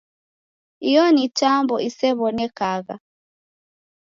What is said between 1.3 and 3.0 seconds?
tambo isew'onekagha.